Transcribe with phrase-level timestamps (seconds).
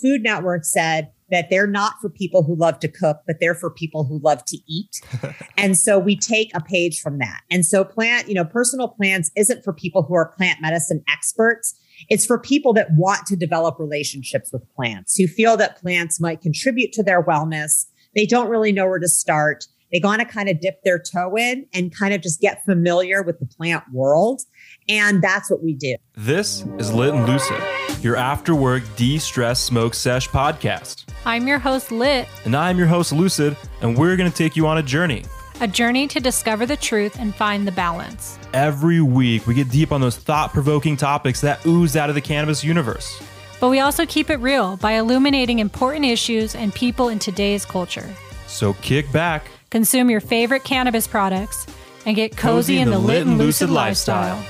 [0.00, 3.70] Food Network said that they're not for people who love to cook, but they're for
[3.70, 5.00] people who love to eat.
[5.56, 7.40] and so we take a page from that.
[7.50, 11.74] And so plant, you know, Personal Plants isn't for people who are plant medicine experts.
[12.08, 16.40] It's for people that want to develop relationships with plants, who feel that plants might
[16.40, 17.86] contribute to their wellness.
[18.14, 19.64] They don't really know where to start.
[19.94, 23.22] They want to kind of dip their toe in and kind of just get familiar
[23.22, 24.42] with the plant world.
[24.88, 25.94] And that's what we do.
[26.16, 27.62] This is Lit and Lucid,
[28.02, 31.04] your after work de stress smoke sesh podcast.
[31.24, 32.26] I'm your host, Lit.
[32.44, 35.26] And I'm your host, Lucid, and we're going to take you on a journey.
[35.60, 38.36] A journey to discover the truth and find the balance.
[38.52, 42.20] Every week, we get deep on those thought provoking topics that ooze out of the
[42.20, 43.22] cannabis universe.
[43.60, 48.12] But we also keep it real by illuminating important issues and people in today's culture.
[48.48, 51.66] So kick back, consume your favorite cannabis products,
[52.06, 54.40] and get cozy, cozy in, the, lit and lucid lifestyle.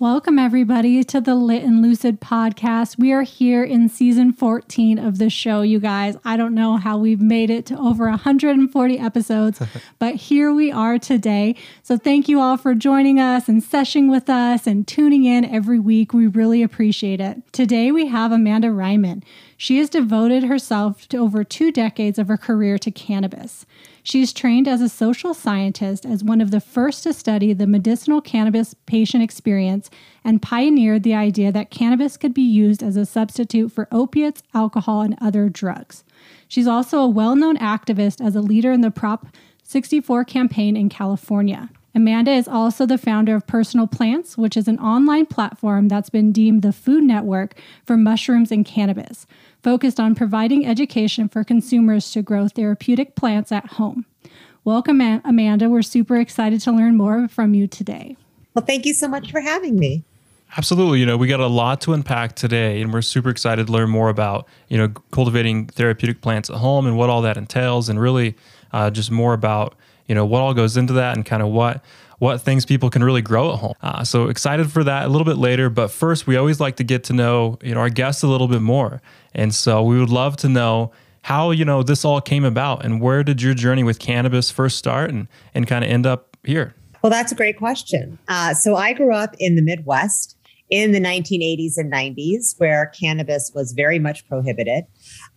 [0.00, 2.98] Welcome, everybody, to the Lit and Lucid podcast.
[2.98, 6.16] We are here in season 14 of the show, you guys.
[6.24, 9.60] I don't know how we've made it to over 140 episodes,
[9.98, 11.54] but here we are today.
[11.82, 15.78] So, thank you all for joining us and seshing with us and tuning in every
[15.78, 16.14] week.
[16.14, 17.42] We really appreciate it.
[17.52, 19.22] Today, we have Amanda Reiman.
[19.62, 23.66] She has devoted herself to over two decades of her career to cannabis.
[24.02, 28.22] She's trained as a social scientist as one of the first to study the medicinal
[28.22, 29.90] cannabis patient experience
[30.24, 35.02] and pioneered the idea that cannabis could be used as a substitute for opiates, alcohol,
[35.02, 36.04] and other drugs.
[36.48, 39.26] She's also a well known activist as a leader in the Prop
[39.62, 41.68] 64 campaign in California.
[41.94, 46.30] Amanda is also the founder of Personal Plants, which is an online platform that's been
[46.30, 49.26] deemed the food network for mushrooms and cannabis
[49.62, 54.06] focused on providing education for consumers to grow therapeutic plants at home.
[54.64, 55.70] Welcome, Amanda.
[55.70, 58.16] We're super excited to learn more from you today.
[58.54, 60.04] Well, thank you so much for having me.
[60.56, 60.98] Absolutely.
[60.98, 63.88] You know, we got a lot to unpack today, and we're super excited to learn
[63.88, 68.00] more about, you know, cultivating therapeutic plants at home and what all that entails, and
[68.00, 68.36] really
[68.72, 69.76] uh, just more about,
[70.08, 71.84] you know, what all goes into that and kind of what
[72.18, 73.72] what things people can really grow at home.
[73.80, 75.70] Uh, so excited for that a little bit later.
[75.70, 78.46] But first, we always like to get to know, you know, our guests a little
[78.46, 79.00] bit more.
[79.34, 80.92] And so we would love to know
[81.22, 84.78] how, you know, this all came about and where did your journey with cannabis first
[84.78, 86.74] start and, and kind of end up here?
[87.02, 88.18] Well, that's a great question.
[88.28, 90.36] Uh, so I grew up in the Midwest
[90.70, 94.84] in the 1980s and 90s, where cannabis was very much prohibited.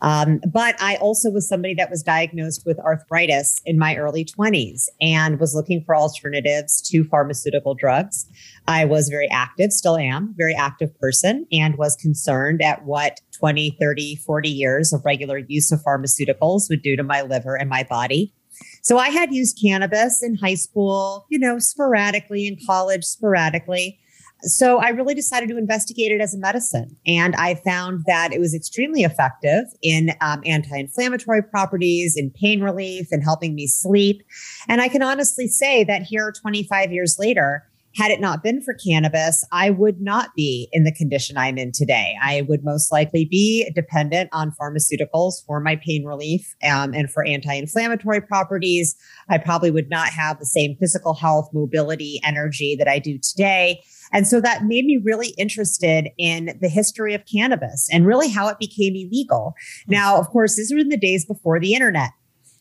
[0.01, 4.87] Um, but I also was somebody that was diagnosed with arthritis in my early 20s
[5.01, 8.27] and was looking for alternatives to pharmaceutical drugs.
[8.67, 13.75] I was very active, still am, very active person, and was concerned at what 20,
[13.79, 17.83] 30, 40 years of regular use of pharmaceuticals would do to my liver and my
[17.83, 18.33] body.
[18.81, 23.99] So I had used cannabis in high school, you know, sporadically, in college, sporadically.
[24.43, 26.95] So I really decided to investigate it as a medicine.
[27.07, 32.61] And I found that it was extremely effective in um, anti inflammatory properties, in pain
[32.61, 34.21] relief, and helping me sleep.
[34.67, 37.63] And I can honestly say that here, 25 years later,
[37.95, 41.71] had it not been for cannabis, I would not be in the condition I'm in
[41.71, 42.15] today.
[42.21, 47.23] I would most likely be dependent on pharmaceuticals for my pain relief um, and for
[47.25, 48.95] anti inflammatory properties.
[49.29, 53.83] I probably would not have the same physical health, mobility, energy that I do today.
[54.13, 58.47] And so that made me really interested in the history of cannabis and really how
[58.47, 59.55] it became illegal.
[59.81, 59.91] Mm-hmm.
[59.91, 62.11] Now, of course, these were in the days before the internet.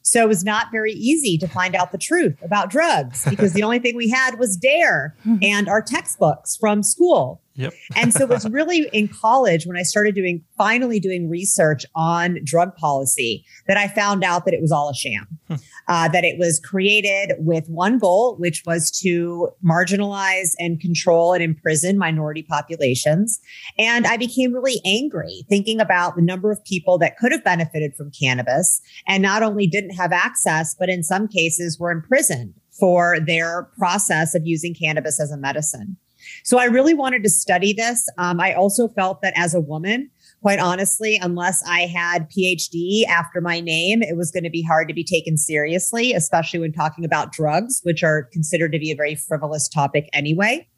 [0.02, 3.62] So it was not very easy to find out the truth about drugs because the
[3.64, 5.36] only thing we had was DARE mm-hmm.
[5.42, 7.41] and our textbooks from school.
[7.54, 7.74] Yep.
[7.96, 12.38] and so it was really in college when I started doing, finally doing research on
[12.44, 15.54] drug policy that I found out that it was all a sham, hmm.
[15.88, 21.42] uh, that it was created with one goal, which was to marginalize and control and
[21.42, 23.40] imprison minority populations.
[23.78, 27.94] And I became really angry thinking about the number of people that could have benefited
[27.94, 33.18] from cannabis and not only didn't have access, but in some cases were imprisoned for
[33.20, 35.96] their process of using cannabis as a medicine.
[36.44, 38.08] So I really wanted to study this.
[38.18, 40.10] Um, I also felt that as a woman,
[40.42, 44.88] quite honestly, unless I had PhD after my name, it was going to be hard
[44.88, 48.96] to be taken seriously, especially when talking about drugs, which are considered to be a
[48.96, 50.68] very frivolous topic anyway.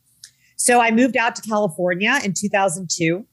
[0.57, 3.27] So I moved out to California in 2002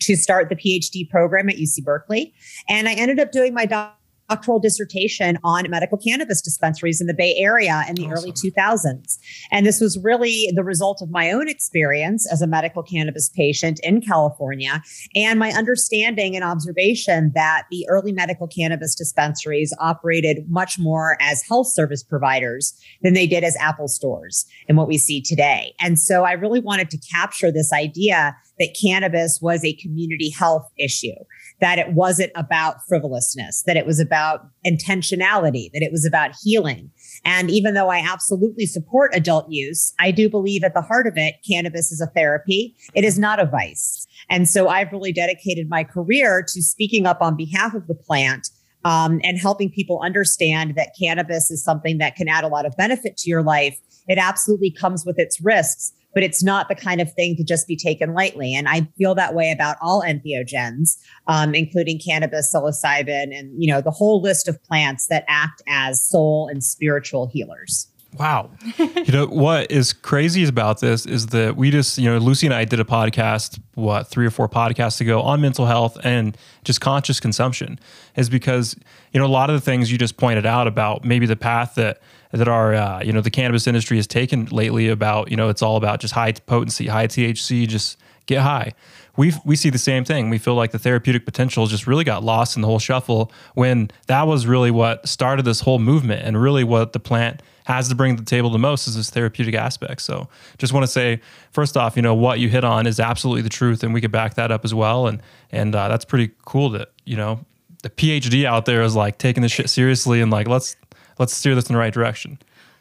[0.00, 2.34] to start the PhD program at UC Berkeley.
[2.68, 4.03] And I ended up doing my doctoral
[4.34, 8.12] doctoral dissertation on medical cannabis dispensaries in the Bay Area in the awesome.
[8.12, 9.18] early 2000s.
[9.52, 13.78] And this was really the result of my own experience as a medical cannabis patient
[13.84, 14.82] in California
[15.14, 21.44] and my understanding and observation that the early medical cannabis dispensaries operated much more as
[21.48, 25.74] health service providers than they did as Apple stores and what we see today.
[25.78, 30.68] And so I really wanted to capture this idea that cannabis was a community health
[30.78, 31.14] issue,
[31.60, 36.90] that it wasn't about frivolousness, that it was about intentionality, that it was about healing.
[37.24, 41.14] And even though I absolutely support adult use, I do believe at the heart of
[41.16, 42.74] it, cannabis is a therapy.
[42.94, 44.06] It is not a vice.
[44.28, 48.48] And so I've really dedicated my career to speaking up on behalf of the plant
[48.84, 52.76] um, and helping people understand that cannabis is something that can add a lot of
[52.76, 53.78] benefit to your life.
[54.06, 57.66] It absolutely comes with its risks, but it's not the kind of thing to just
[57.66, 58.54] be taken lightly.
[58.54, 60.96] And I feel that way about all entheogens,
[61.26, 66.02] um, including cannabis, psilocybin, and you know the whole list of plants that act as
[66.02, 67.88] soul and spiritual healers.
[68.18, 68.50] Wow.
[68.78, 72.54] you know, what is crazy about this is that we just, you know, Lucy and
[72.54, 76.80] I did a podcast, what, three or four podcasts ago on mental health and just
[76.80, 77.78] conscious consumption,
[78.16, 78.76] is because,
[79.12, 81.74] you know, a lot of the things you just pointed out about maybe the path
[81.74, 82.00] that,
[82.38, 85.62] that our, uh, you know, the cannabis industry has taken lately about, you know, it's
[85.62, 88.72] all about just high potency, high THC, just get high.
[89.16, 90.28] We we see the same thing.
[90.28, 93.90] We feel like the therapeutic potential just really got lost in the whole shuffle when
[94.08, 97.94] that was really what started this whole movement and really what the plant has to
[97.94, 100.02] bring to the table the most is this therapeutic aspect.
[100.02, 100.28] So
[100.58, 101.20] just want to say,
[101.50, 104.12] first off, you know, what you hit on is absolutely the truth and we could
[104.12, 105.06] back that up as well.
[105.06, 107.44] And, and uh, that's pretty cool that, you know,
[107.82, 110.76] the PhD out there is like taking this shit seriously and like, let's,
[111.18, 112.38] let's steer this in the right direction.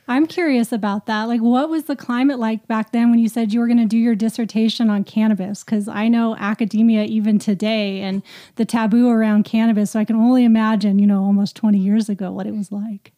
[0.08, 1.24] I'm curious about that.
[1.24, 3.86] Like, what was the climate like back then when you said you were going to
[3.86, 5.64] do your dissertation on cannabis?
[5.64, 8.22] Because I know academia even today and
[8.56, 9.92] the taboo around cannabis.
[9.92, 13.13] So I can only imagine, you know, almost 20 years ago what it was like.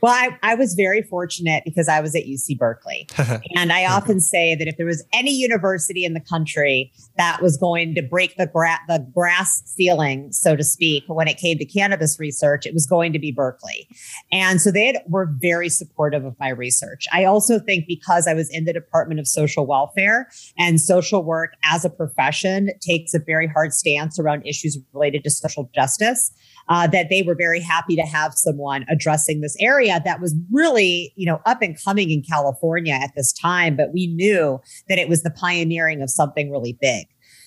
[0.00, 3.08] Well, I, I was very fortunate because I was at UC Berkeley.
[3.56, 7.56] and I often say that if there was any university in the country that was
[7.56, 11.64] going to break the, gra- the grass ceiling, so to speak, when it came to
[11.64, 13.88] cannabis research, it was going to be Berkeley.
[14.32, 17.06] And so they had, were very supportive of my research.
[17.12, 20.28] I also think because I was in the Department of Social Welfare
[20.58, 25.30] and social work as a profession takes a very hard stance around issues related to
[25.30, 26.32] social justice
[26.68, 31.12] uh, that they were very happy to have someone addressing this area that was really,
[31.16, 33.76] you know, up and coming in California at this time.
[33.76, 37.06] But we knew that it was the pioneering of something really big.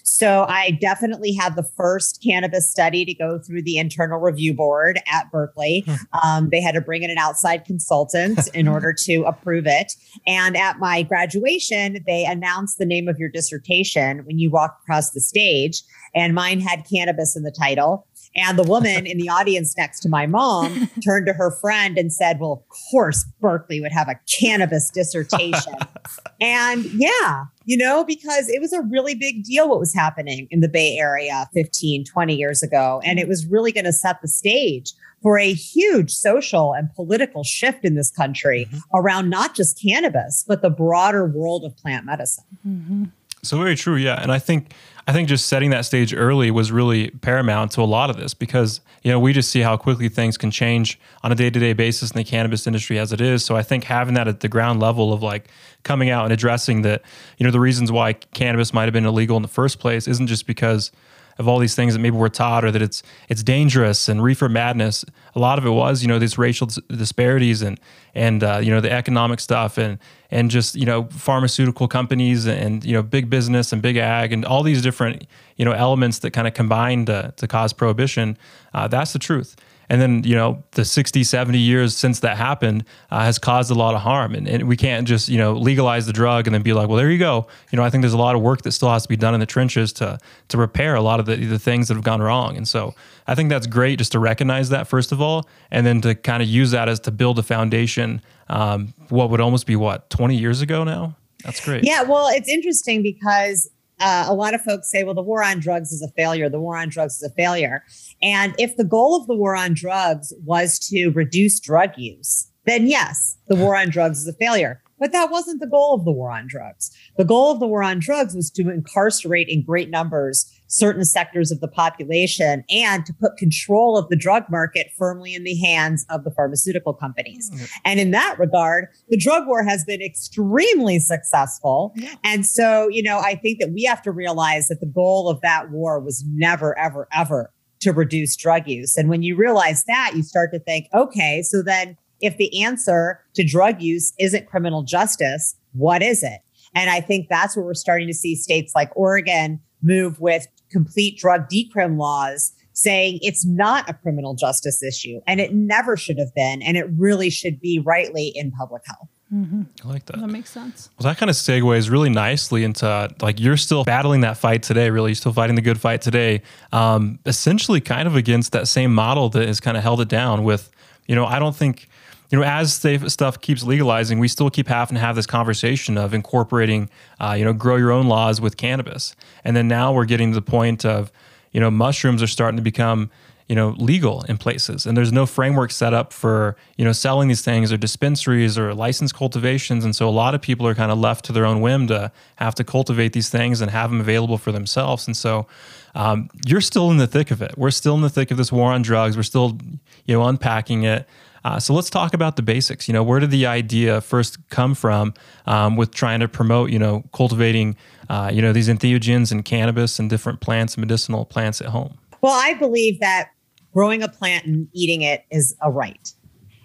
[0.10, 5.02] So I definitely had the first cannabis study to go through the internal review board
[5.12, 5.84] at Berkeley.
[5.86, 5.96] Hmm.
[6.24, 9.92] Um, they had to bring in an outside consultant in order to approve it.
[10.26, 15.12] And at my graduation, they announced the name of your dissertation when you walk across
[15.12, 15.84] the stage.
[16.16, 18.08] And mine had cannabis in the title.
[18.38, 22.13] And the woman in the audience next to my mom turned to her friend and
[22.13, 25.74] said, Well, of course, Berkeley would have a cannabis dissertation.
[26.42, 30.62] and yeah, you know, because it was a really big deal what was happening in
[30.62, 33.01] the Bay Area 15, 20 years ago.
[33.04, 37.44] And it was really going to set the stage for a huge social and political
[37.44, 38.80] shift in this country mm-hmm.
[38.94, 42.45] around not just cannabis, but the broader world of plant medicine.
[42.66, 43.04] Mm-hmm.
[43.44, 44.22] So very true, yeah.
[44.22, 44.74] And I think
[45.09, 48.33] I think just setting that stage early was really paramount to a lot of this
[48.33, 51.59] because you know we just see how quickly things can change on a day to
[51.59, 53.45] day basis in the cannabis industry as it is.
[53.45, 55.48] So I think having that at the ground level of like
[55.83, 57.04] coming out and addressing that,
[57.38, 60.27] you know, the reasons why cannabis might have been illegal in the first place isn't
[60.27, 60.92] just because
[61.38, 64.50] of all these things that maybe we're taught or that it's it's dangerous and reefer
[64.50, 65.06] madness.
[65.36, 67.80] A lot of it was, you know, these racial disparities and
[68.16, 70.00] and uh, you know the economic stuff and
[70.31, 74.45] and just you know pharmaceutical companies and you know big business and big ag and
[74.45, 78.38] all these different you know elements that kind of combine to, to cause prohibition.
[78.73, 79.56] Uh, that's the truth
[79.90, 83.74] and then you know the 60 70 years since that happened uh, has caused a
[83.74, 84.36] lot of harm.
[84.36, 86.98] And, and, we can't just you know legalize the drug and then be like well
[86.98, 87.48] there you go.
[87.72, 89.34] You know i think there's a lot of work that still has to be done
[89.34, 92.22] in the trenches to to repair a lot of the, the things that have gone
[92.22, 92.58] wrong.
[92.58, 92.94] And so
[93.28, 96.42] i think that's great just to recognize that first of all and then to kind
[96.44, 100.38] of use that as to build a foundation um, what would almost be what 20
[100.38, 101.18] years ago now?
[101.44, 101.84] That's great.
[101.84, 105.59] Yeah well it's interesting because uh, a lot of folks say, well, the war on
[105.59, 106.49] drugs is a failure.
[106.49, 107.83] The war on drugs is a failure.
[108.21, 112.87] And if the goal of the war on drugs was to reduce drug use, then
[112.87, 114.81] yes, the war on drugs is a failure.
[114.99, 116.92] But that wasn't the goal of the war on drugs.
[117.18, 121.51] The goal of the war on drugs was to incarcerate in great numbers certain sectors
[121.51, 126.06] of the population and to put control of the drug market firmly in the hands
[126.09, 127.49] of the pharmaceutical companies.
[127.49, 127.66] Mm-hmm.
[127.85, 131.94] And in that regard, the drug war has been extremely successful.
[131.95, 132.16] Yeah.
[132.23, 135.42] And so, you know, I think that we have to realize that the goal of
[135.42, 138.97] that war was never, ever, ever to reduce drug use.
[138.97, 143.21] And when you realize that, you start to think, okay, so then if the answer
[143.36, 146.40] to drug use isn't criminal justice, what is it?
[146.76, 151.18] And I think that's where we're starting to see states like Oregon move with complete
[151.18, 156.33] drug decrim laws saying it's not a criminal justice issue and it never should have
[156.36, 156.62] been.
[156.62, 159.09] And it really should be rightly in public health.
[159.33, 159.64] Mm-hmm.
[159.83, 160.19] I like that.
[160.19, 160.90] That makes sense.
[160.97, 164.90] Well, that kind of segues really nicely into like you're still battling that fight today.
[164.90, 166.44] Really, you're still fighting the good fight today.
[166.71, 170.45] Um, essentially, kind of against that same model that has kind of held it down.
[170.45, 170.71] With
[171.07, 171.90] you know, I don't think
[172.30, 175.98] you know, as safe stuff keeps legalizing, we still keep having to have this conversation
[175.98, 179.16] of incorporating, uh, you know, grow your own laws with cannabis.
[179.44, 181.12] And then now we're getting to the point of,
[181.52, 183.10] you know, mushrooms are starting to become,
[183.48, 184.86] you know, legal in places.
[184.86, 188.74] And there's no framework set up for, you know, selling these things or dispensaries or
[188.74, 189.86] licensed cultivations.
[189.86, 192.12] And so a lot of people are kind of left to their own whim to
[192.36, 195.07] have to cultivate these things and have them available for themselves.
[195.07, 195.48] And so
[195.96, 197.57] um, you're still in the thick of it.
[197.57, 199.16] We're still in the thick of this war on drugs.
[199.16, 199.57] We're still,
[200.06, 201.07] you know, unpacking it.
[201.47, 202.89] Uh, so let's talk about the basics.
[202.89, 205.13] You know, where did the idea first come from
[205.45, 207.77] um, with trying to promote, you know, cultivating,
[208.09, 211.97] uh, you know, these entheogens and cannabis and different plants, medicinal plants at home?
[212.19, 213.30] Well, I believe that
[213.73, 216.13] growing a plant and eating it is a right.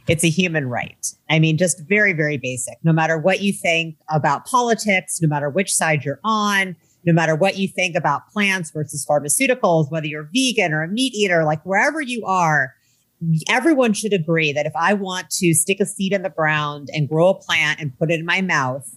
[0.08, 1.06] It's a human right.
[1.30, 2.74] I mean, just very, very basic.
[2.82, 6.74] No matter what you think about politics, no matter which side you're on,
[7.04, 11.14] no matter what you think about plants versus pharmaceuticals, whether you're vegan or a meat
[11.14, 12.74] eater, like wherever you are,
[13.48, 17.08] everyone should agree that if I want to stick a seed in the ground and
[17.08, 18.88] grow a plant and put it in my mouth,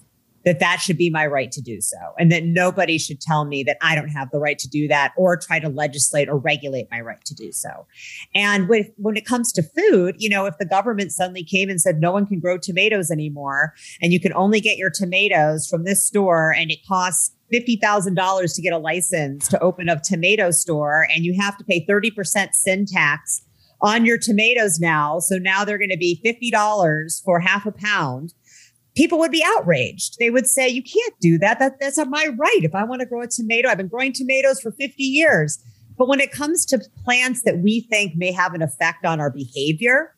[0.46, 1.98] that that should be my right to do so.
[2.20, 5.14] And that nobody should tell me that I don't have the right to do that
[5.18, 7.88] or try to legislate or regulate my right to do so.
[8.36, 11.82] And with, when it comes to food, you know, if the government suddenly came and
[11.82, 15.84] said no one can grow tomatoes anymore and you can only get your tomatoes from
[15.84, 21.08] this store and it costs $50,000 to get a license to open a tomato store
[21.12, 23.42] and you have to pay 30% sin tax
[23.82, 25.20] on your tomatoes now.
[25.20, 28.34] So now they're going to be $50 for half a pound.
[28.96, 30.18] People would be outraged.
[30.20, 31.60] They would say, You can't do that.
[31.60, 32.64] that that's not my right.
[32.64, 35.62] If I want to grow a tomato, I've been growing tomatoes for 50 years.
[35.98, 39.32] But when it comes to plants that we think may have an effect on our
[39.32, 40.16] behavior,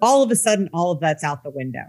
[0.00, 1.84] all of a sudden, all of that's out the window.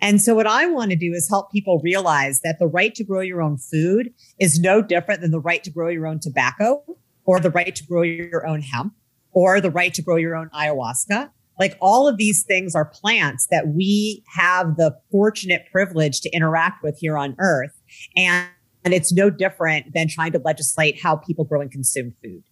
[0.00, 3.04] And so, what I want to do is help people realize that the right to
[3.04, 6.82] grow your own food is no different than the right to grow your own tobacco
[7.24, 8.94] or the right to grow your own hemp
[9.36, 11.30] or the right to grow your own ayahuasca.
[11.60, 16.82] Like all of these things are plants that we have the fortunate privilege to interact
[16.82, 17.78] with here on earth.
[18.16, 18.48] And,
[18.82, 22.44] and it's no different than trying to legislate how people grow and consume food.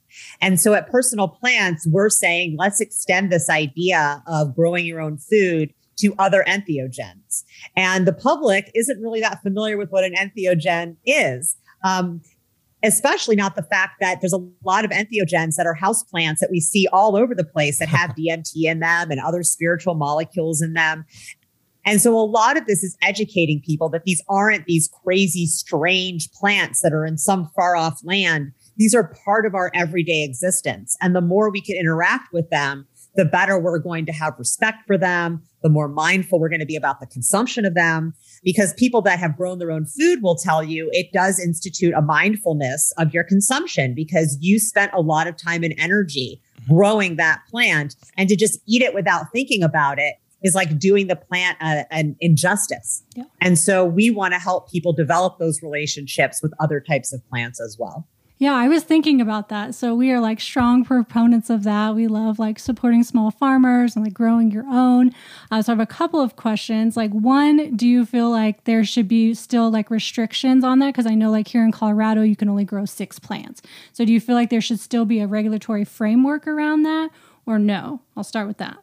[0.43, 5.17] And so at Personal Plants, we're saying let's extend this idea of growing your own
[5.17, 7.45] food to other entheogens.
[7.77, 11.57] And the public isn't really that familiar with what an entheogen is.
[11.83, 12.21] Um,
[12.85, 16.51] especially not the fact that there's a lot of entheogens that are house plants that
[16.51, 20.61] we see all over the place that have DMT in them and other spiritual molecules
[20.61, 21.05] in them.
[21.87, 26.31] And so a lot of this is educating people that these aren't these crazy, strange
[26.33, 28.53] plants that are in some far off land.
[28.77, 30.97] These are part of our everyday existence.
[31.01, 32.87] And the more we can interact with them,
[33.17, 36.67] the better we're going to have respect for them, the more mindful we're going to
[36.67, 38.15] be about the consumption of them.
[38.43, 42.03] Because people that have grown their own food will tell you it does institute a
[42.03, 46.75] mindfulness of your consumption because you spent a lot of time and energy mm-hmm.
[46.75, 47.97] growing that plant.
[48.17, 51.93] And to just eat it without thinking about it is like doing the plant a,
[51.93, 53.03] an injustice.
[53.17, 53.25] Yeah.
[53.41, 57.61] And so we want to help people develop those relationships with other types of plants
[57.61, 58.07] as well.
[58.37, 59.77] Yeah, I was thinking about that.
[59.77, 61.95] So we are like strong proponents of that.
[61.95, 65.13] We love like supporting small farmers and like growing your own.
[65.53, 66.97] Uh, so I have a couple of questions.
[66.97, 70.89] Like one, do you feel like there should be still like restrictions on that?
[70.89, 73.63] Because I know like here in Colorado, you can only grow six plants.
[73.93, 77.11] So do you feel like there should still be a regulatory framework around that,
[77.47, 78.01] or no?
[78.17, 78.79] I'll start with that.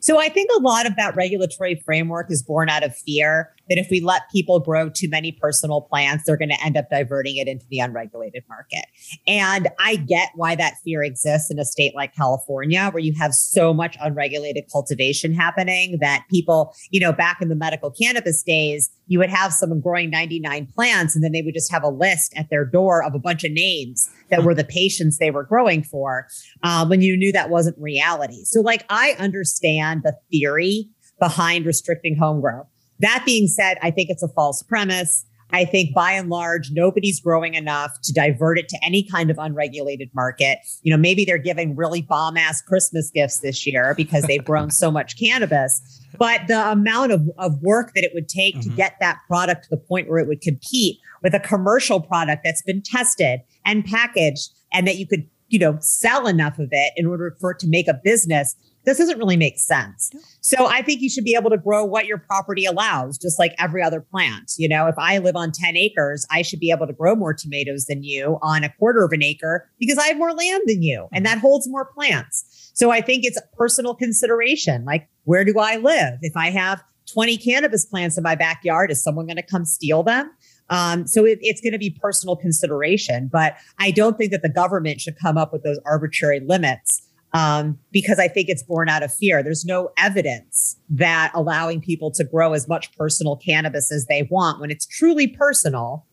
[0.00, 3.78] So I think a lot of that regulatory framework is born out of fear that
[3.78, 7.36] if we let people grow too many personal plants, they're going to end up diverting
[7.36, 8.84] it into the unregulated market.
[9.26, 13.34] And I get why that fear exists in a state like California, where you have
[13.34, 18.90] so much unregulated cultivation happening that people, you know, back in the medical cannabis days,
[19.06, 22.32] you would have someone growing 99 plants and then they would just have a list
[22.36, 25.82] at their door of a bunch of names that were the patients they were growing
[25.82, 26.26] for
[26.62, 28.44] uh, when you knew that wasn't reality.
[28.44, 32.66] So, like, I understand the theory behind restricting home grow.
[33.00, 35.24] That being said, I think it's a false premise.
[35.50, 39.38] I think by and large, nobody's growing enough to divert it to any kind of
[39.38, 40.58] unregulated market.
[40.82, 44.70] You know, maybe they're giving really bomb ass Christmas gifts this year because they've grown
[44.70, 45.80] so much cannabis.
[46.18, 48.70] But the amount of, of work that it would take mm-hmm.
[48.70, 52.42] to get that product to the point where it would compete with a commercial product
[52.44, 56.92] that's been tested and packaged and that you could you know, sell enough of it
[56.96, 58.54] in order for it to make a business,
[58.88, 60.10] this doesn't really make sense.
[60.40, 63.54] So I think you should be able to grow what your property allows, just like
[63.58, 64.52] every other plant.
[64.56, 67.34] You know, if I live on 10 acres, I should be able to grow more
[67.34, 70.82] tomatoes than you on a quarter of an acre because I have more land than
[70.82, 72.70] you and that holds more plants.
[72.74, 74.84] So I think it's a personal consideration.
[74.84, 76.18] Like, where do I live?
[76.22, 80.02] If I have 20 cannabis plants in my backyard, is someone going to come steal
[80.02, 80.30] them?
[80.70, 84.50] Um, so it, it's going to be personal consideration, but I don't think that the
[84.50, 89.02] government should come up with those arbitrary limits um, because I think it's born out
[89.02, 89.42] of fear.
[89.42, 94.60] There's no evidence that allowing people to grow as much personal cannabis as they want
[94.60, 96.06] when it's truly personal,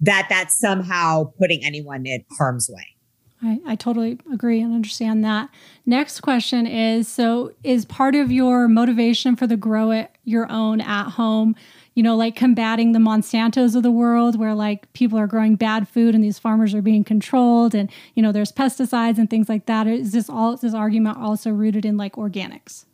[0.00, 2.96] that that's somehow putting anyone in harm's way.
[3.42, 5.50] I, I totally agree and understand that.
[5.84, 10.80] Next question is so, is part of your motivation for the grow it your own
[10.80, 11.54] at home
[11.96, 15.88] you know, like combating the Monsantos of the world where like people are growing bad
[15.88, 19.64] food and these farmers are being controlled and, you know, there's pesticides and things like
[19.64, 19.86] that.
[19.86, 22.84] Is this all, is this argument also rooted in like organics?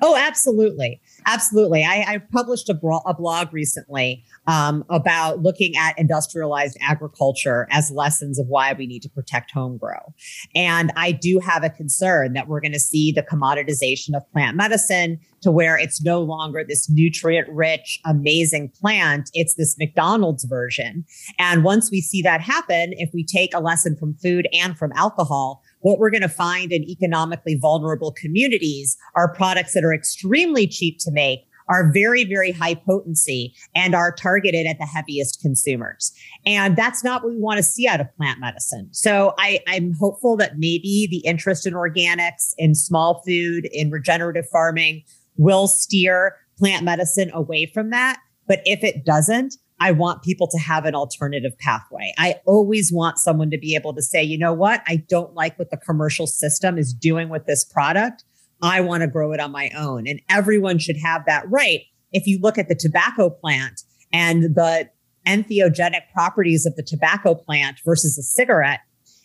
[0.00, 1.00] Oh, absolutely.
[1.26, 1.84] Absolutely.
[1.84, 7.90] I, I published a, bro- a, blog recently um, about looking at industrialized agriculture as
[7.90, 10.12] lessons of why we need to protect home grow.
[10.54, 14.56] And I do have a concern that we're going to see the commoditization of plant
[14.56, 19.30] medicine to where it's no longer this nutrient rich, amazing plant.
[19.34, 21.04] It's this McDonald's version.
[21.38, 24.92] And once we see that happen, if we take a lesson from food and from
[24.94, 30.66] alcohol, what we're going to find in economically vulnerable communities are products that are extremely
[30.66, 36.12] cheap to make are very, very high potency and are targeted at the heaviest consumers.
[36.44, 38.88] And that's not what we want to see out of plant medicine.
[38.92, 44.46] So I, I'm hopeful that maybe the interest in organics, in small food, in regenerative
[44.50, 45.04] farming
[45.36, 48.18] will steer plant medicine away from that.
[48.46, 52.12] But if it doesn't, I want people to have an alternative pathway.
[52.16, 54.80] I always want someone to be able to say, you know what?
[54.86, 58.22] I don't like what the commercial system is doing with this product.
[58.62, 60.06] I want to grow it on my own.
[60.06, 61.80] And everyone should have that right.
[62.12, 64.88] If you look at the tobacco plant and the
[65.26, 68.82] entheogenic properties of the tobacco plant versus a cigarette,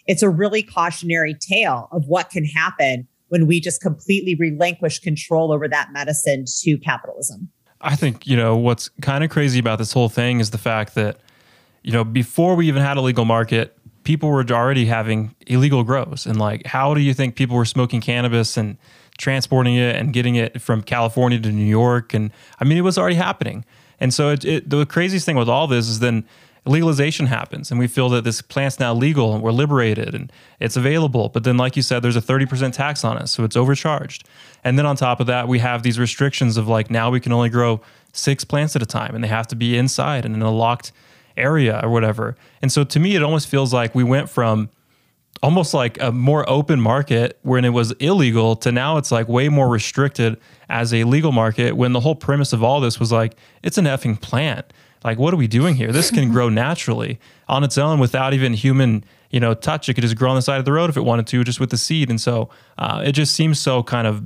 [0.08, 5.52] it's a really cautionary tale of what can happen when we just completely relinquish control
[5.54, 7.52] over that medicine to capitalism.
[7.82, 10.96] I think, you know, what's kind of crazy about this whole thing is the fact
[10.96, 11.20] that,
[11.84, 16.26] you know, before we even had a legal market, people were already having illegal grows.
[16.26, 18.78] And like, how do you think people were smoking cannabis and
[19.18, 22.14] transporting it and getting it from California to New York?
[22.14, 23.66] And I mean, it was already happening.
[24.00, 26.26] And so it, it, the craziest thing with all this is then
[26.68, 30.76] legalization happens and we feel that this plant's now legal and we're liberated and it's
[30.76, 31.30] available.
[31.30, 33.28] But then, like you said, there's a 30% tax on it.
[33.28, 34.28] So it's overcharged.
[34.64, 37.32] And then on top of that, we have these restrictions of like now we can
[37.32, 37.82] only grow
[38.14, 40.92] six plants at a time and they have to be inside and in a locked
[41.36, 42.36] area or whatever.
[42.62, 44.70] And so to me, it almost feels like we went from
[45.44, 49.50] almost like a more open market when it was illegal to now it's like way
[49.50, 50.38] more restricted
[50.70, 53.86] as a legal market when the whole premise of all this was like it's an
[53.86, 54.66] effing plant
[55.08, 55.94] like, what are we doing here?
[55.94, 57.18] This can grow naturally
[57.48, 59.88] on its own without even human, you know, touch.
[59.88, 61.62] It could just grow on the side of the road if it wanted to, just
[61.62, 62.10] with the seed.
[62.10, 64.22] And so uh, it just seems so kind of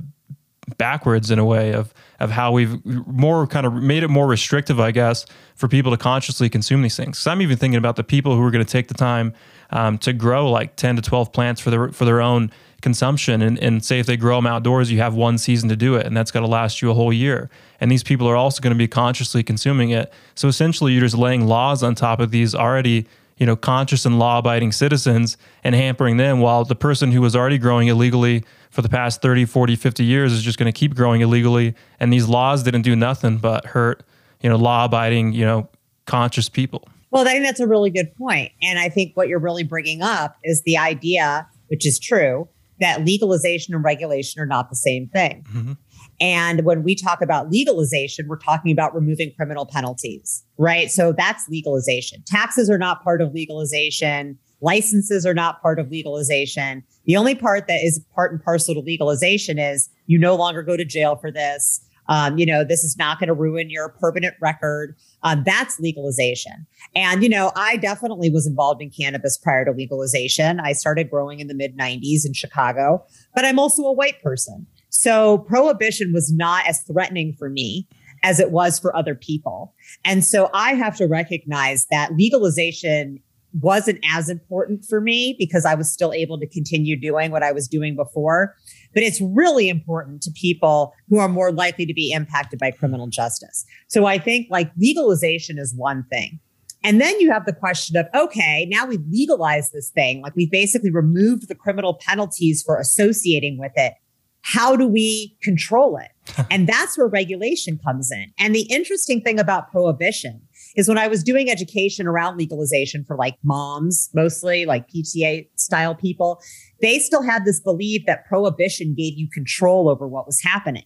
[0.78, 4.80] backwards in a way of of how we've more kind of made it more restrictive,
[4.80, 7.18] I guess, for people to consciously consume these things.
[7.18, 9.34] So I'm even thinking about the people who are going to take the time
[9.70, 12.50] um, to grow like 10 to 12 plants for their for their own
[12.82, 15.94] consumption and, and say if they grow them outdoors you have one season to do
[15.94, 17.48] it and that's got to last you a whole year.
[17.80, 20.12] And these people are also going to be consciously consuming it.
[20.34, 23.06] So essentially you're just laying laws on top of these already
[23.38, 27.58] you know conscious and law-abiding citizens and hampering them while the person who was already
[27.58, 31.22] growing illegally for the past 30 40 50 years is just going to keep growing
[31.22, 31.74] illegally.
[31.98, 34.04] And these laws didn't do nothing but hurt
[34.42, 35.68] you know law-abiding you know
[36.06, 36.88] conscious people.
[37.10, 38.52] Well, I think that's a really good point.
[38.62, 42.48] And I think what you're really bringing up is the idea, which is true,
[42.82, 45.44] that legalization and regulation are not the same thing.
[45.54, 45.72] Mm-hmm.
[46.20, 50.90] And when we talk about legalization, we're talking about removing criminal penalties, right?
[50.90, 52.22] So that's legalization.
[52.26, 54.38] Taxes are not part of legalization.
[54.60, 56.84] Licenses are not part of legalization.
[57.06, 60.76] The only part that is part and parcel to legalization is you no longer go
[60.76, 61.84] to jail for this.
[62.08, 64.96] Um, you know, this is not going to ruin your permanent record.
[65.22, 66.66] Um, that's legalization.
[66.94, 70.60] And, you know, I definitely was involved in cannabis prior to legalization.
[70.60, 73.04] I started growing in the mid 90s in Chicago,
[73.34, 74.66] but I'm also a white person.
[74.90, 77.88] So prohibition was not as threatening for me
[78.22, 79.74] as it was for other people.
[80.04, 83.20] And so I have to recognize that legalization
[83.60, 87.52] wasn't as important for me because I was still able to continue doing what I
[87.52, 88.54] was doing before.
[88.94, 93.08] But it's really important to people who are more likely to be impacted by criminal
[93.08, 93.64] justice.
[93.88, 96.40] So I think like legalization is one thing.
[96.84, 100.20] And then you have the question of, okay, now we've legalized this thing.
[100.20, 103.94] Like we basically removed the criminal penalties for associating with it.
[104.42, 106.08] How do we control it?
[106.50, 108.32] and that's where regulation comes in.
[108.38, 110.42] And the interesting thing about prohibition
[110.76, 115.94] is when I was doing education around legalization for like moms, mostly like PTA style
[115.94, 116.40] people,
[116.80, 120.84] they still had this belief that prohibition gave you control over what was happening.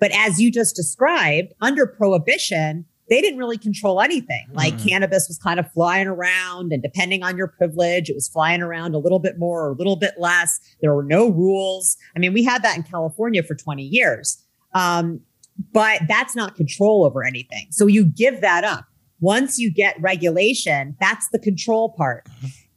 [0.00, 4.46] but as you just described, under prohibition, they didn't really control anything.
[4.52, 4.88] Like mm.
[4.88, 8.94] cannabis was kind of flying around, and depending on your privilege, it was flying around
[8.94, 10.60] a little bit more or a little bit less.
[10.82, 11.96] There were no rules.
[12.14, 14.44] I mean, we had that in California for 20 years.
[14.74, 15.20] Um,
[15.72, 17.66] but that's not control over anything.
[17.70, 18.84] So you give that up.
[19.20, 22.26] Once you get regulation, that's the control part.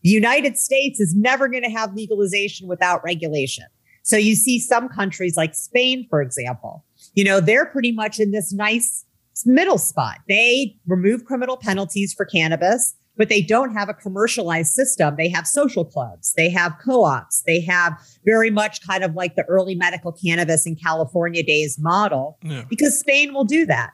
[0.04, 3.65] The United States is never going to have legalization without regulation.
[4.04, 8.32] So you see some countries like Spain, for example, you know, they're pretty much in
[8.32, 9.06] this nice
[9.45, 10.17] middle spot.
[10.27, 15.15] They remove criminal penalties for cannabis, but they don't have a commercialized system.
[15.17, 17.93] They have social clubs, they have co ops, they have
[18.25, 22.63] very much kind of like the early medical cannabis in California days model yeah.
[22.69, 23.91] because Spain will do that.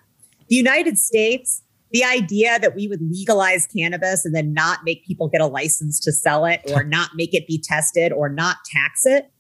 [0.49, 5.27] The United States, the idea that we would legalize cannabis and then not make people
[5.27, 9.05] get a license to sell it or not make it be tested or not tax
[9.05, 9.31] it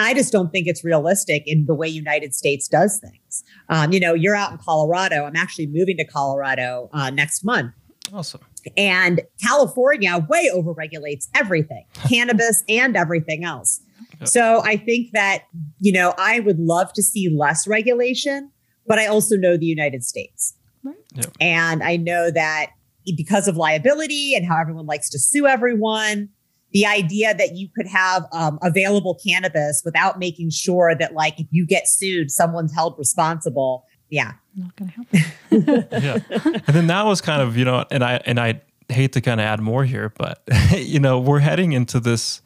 [0.00, 3.44] I just don't think it's realistic in the way United States does things.
[3.68, 5.24] Um, you know, you're out in Colorado.
[5.24, 7.74] I'm actually moving to Colorado uh, next month.
[8.12, 8.40] Awesome.
[8.76, 13.80] And California way overregulates everything, cannabis and everything else.
[14.20, 14.28] Yep.
[14.28, 15.44] So I think that,
[15.78, 18.50] you know, I would love to see less regulation,
[18.86, 20.54] but I also know the United States.
[20.82, 20.96] Right.
[21.14, 21.26] Yep.
[21.40, 22.70] And I know that
[23.16, 26.28] because of liability and how everyone likes to sue everyone,
[26.72, 31.46] the idea that you could have um, available cannabis without making sure that like if
[31.50, 35.22] you get sued someone's held responsible yeah not gonna happen
[36.02, 39.20] yeah and then that was kind of you know and i and i hate to
[39.20, 40.42] kind of add more here but
[40.76, 42.42] you know we're heading into this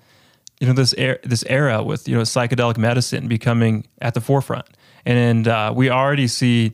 [0.60, 4.66] you know this era, this era with you know psychedelic medicine becoming at the forefront
[5.06, 6.72] and uh, we already see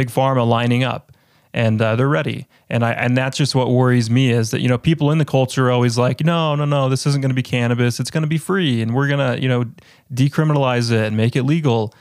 [0.00, 1.12] big pharma lining up
[1.52, 2.46] and uh, they're ready.
[2.68, 5.24] And I and that's just what worries me is that you know people in the
[5.24, 8.00] culture are always like, no, no, no, this isn't going to be cannabis.
[8.00, 9.64] It's going to be free, and we're gonna you know
[10.12, 11.92] decriminalize it and make it legal.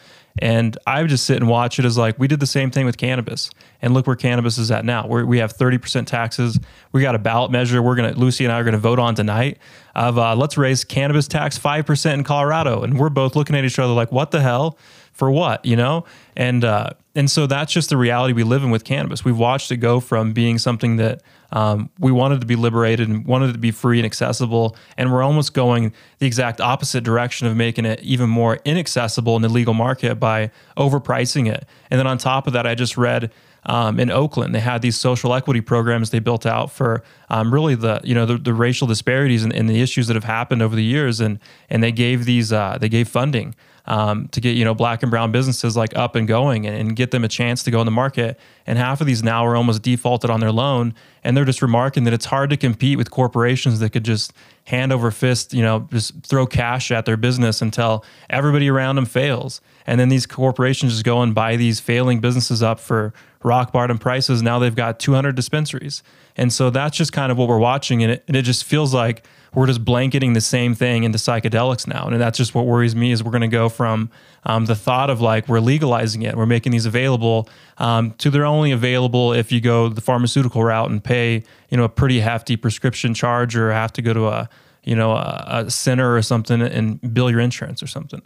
[0.42, 2.86] And I would just sit and watch it as like we did the same thing
[2.86, 3.50] with cannabis,
[3.82, 5.08] and look where cannabis is at now.
[5.08, 6.60] We're, we have thirty percent taxes.
[6.92, 7.82] We got a ballot measure.
[7.82, 9.58] We're gonna Lucy and I are gonna vote on tonight
[9.96, 13.66] of uh, let's raise cannabis tax five percent in Colorado, and we're both looking at
[13.66, 14.78] each other like, what the hell?
[15.20, 16.06] For what, you know?
[16.36, 19.26] And uh, and so that's just the reality we live in with cannabis.
[19.26, 23.26] We've watched it go from being something that um, we wanted to be liberated and
[23.26, 27.58] wanted to be free and accessible, and we're almost going the exact opposite direction of
[27.58, 31.68] making it even more inaccessible in the legal market by overpricing it.
[31.92, 33.32] And then on top of that, I just read
[33.66, 34.56] um, in Oakland.
[34.56, 38.26] They had these social equity programs they built out for um, really the you know
[38.26, 41.40] the, the racial disparities and, and, the issues that have happened over the years, and
[41.70, 43.56] and they gave these uh, they gave funding
[43.90, 46.96] um, to get you know black and brown businesses like up and going and, and,
[46.96, 48.40] get them a chance to go in the market.
[48.68, 52.04] And half of these now are almost defaulted on their loan, and they're just remarking
[52.04, 54.32] that it's hard to compete with corporations that could just
[54.66, 59.06] hand over fist, you know, just throw cash at their business until everybody around them
[59.06, 59.60] fails.
[59.88, 63.12] And then these corporations just go and buy these failing businesses up for
[63.44, 64.44] rock bottom prices.
[64.44, 66.04] Now they've got 200 dispensaries.
[66.40, 68.02] And so that's just kind of what we're watching.
[68.02, 71.86] And it, and it just feels like we're just blanketing the same thing into psychedelics
[71.86, 72.08] now.
[72.08, 74.10] And that's just what worries me is we're going to go from
[74.46, 78.46] um, the thought of like we're legalizing it, we're making these available um, to they're
[78.46, 82.56] only available if you go the pharmaceutical route and pay, you know, a pretty hefty
[82.56, 84.50] prescription charge or have to go to a,
[84.86, 88.22] you know, a, a center or something and bill your insurance or something.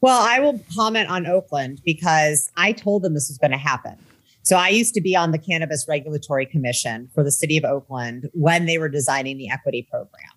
[0.00, 3.98] Well, I will comment on Oakland because I told them this was going to happen.
[4.44, 8.28] So I used to be on the Cannabis Regulatory Commission for the city of Oakland
[8.34, 10.30] when they were designing the equity program.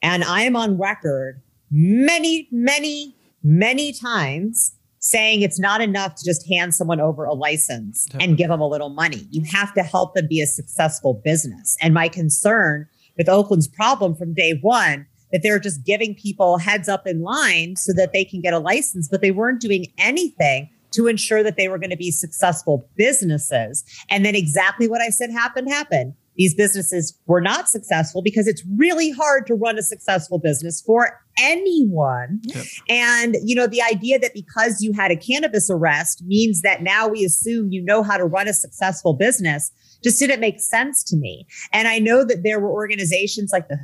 [0.00, 6.48] And I am on record many, many, many times saying it's not enough to just
[6.48, 9.26] hand someone over a license and give them a little money.
[9.30, 11.76] You have to help them be a successful business.
[11.82, 12.88] And my concern
[13.18, 17.76] with Oakland's problem from day one that they're just giving people heads up in line
[17.76, 21.56] so that they can get a license, but they weren't doing anything to ensure that
[21.56, 23.84] they were going to be successful businesses.
[24.10, 28.62] And then exactly what I said happened happened these businesses were not successful because it's
[28.76, 32.40] really hard to run a successful business for anyone.
[32.44, 32.64] Yep.
[32.88, 37.06] And, you know, the idea that because you had a cannabis arrest means that now
[37.06, 39.70] we assume you know how to run a successful business
[40.02, 41.46] just didn't make sense to me.
[41.72, 43.78] And I know that there were organizations like the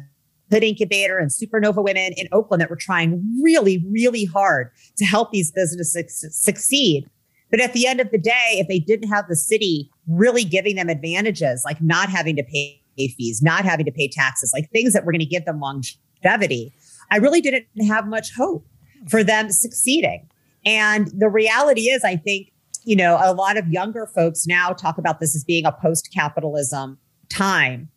[0.51, 5.31] Hood Incubator and Supernova Women in Oakland that were trying really, really hard to help
[5.31, 7.09] these businesses succeed.
[7.51, 10.77] But at the end of the day, if they didn't have the city really giving
[10.77, 14.93] them advantages, like not having to pay fees, not having to pay taxes, like things
[14.93, 16.73] that were going to give them longevity,
[17.11, 18.67] I really didn't have much hope
[19.09, 20.29] for them succeeding.
[20.67, 22.53] And the reality is, I think,
[22.85, 26.11] you know, a lot of younger folks now talk about this as being a post
[26.13, 26.99] capitalism
[27.31, 27.89] time.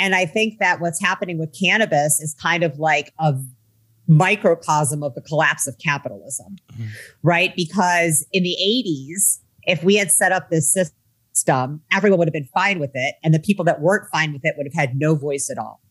[0.00, 3.34] And I think that what's happening with cannabis is kind of like a
[4.08, 6.86] microcosm of the collapse of capitalism, mm-hmm.
[7.22, 7.54] right?
[7.54, 12.48] Because in the 80s, if we had set up this system, everyone would have been
[12.54, 13.16] fine with it.
[13.22, 15.82] And the people that weren't fine with it would have had no voice at all.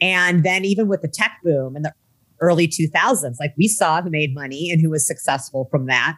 [0.00, 1.92] And then even with the tech boom in the
[2.40, 6.16] early 2000s, like we saw who made money and who was successful from that.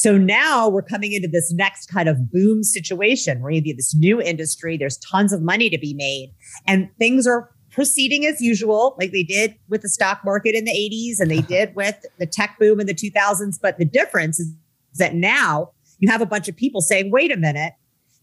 [0.00, 3.94] So now we're coming into this next kind of boom situation where you have this
[3.94, 6.32] new industry, there's tons of money to be made,
[6.66, 10.70] and things are proceeding as usual, like they did with the stock market in the
[10.70, 11.48] 80s and they uh-huh.
[11.48, 13.58] did with the tech boom in the 2000s.
[13.60, 14.54] But the difference is
[14.94, 17.74] that now you have a bunch of people saying, wait a minute,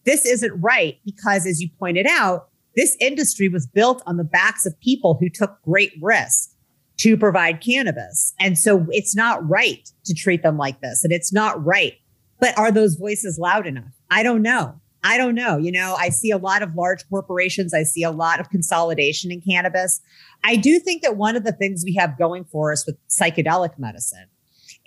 [0.03, 0.97] this isn't right.
[1.05, 5.29] Because as you pointed out, this industry was built on the backs of people who
[5.29, 6.56] took great risk
[6.97, 8.33] to provide cannabis.
[8.39, 11.03] And so it's not right to treat them like this.
[11.03, 11.93] And it's not right.
[12.39, 13.91] But are those voices loud enough?
[14.09, 14.79] I don't know.
[15.03, 15.57] I don't know.
[15.57, 17.73] You know, I see a lot of large corporations.
[17.73, 20.01] I see a lot of consolidation in cannabis.
[20.43, 23.77] I do think that one of the things we have going for us with psychedelic
[23.77, 24.25] medicine